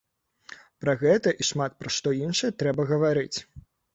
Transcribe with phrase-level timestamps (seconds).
[0.83, 3.37] Пра гэта і шмат пра што іншае трэба гаварыць.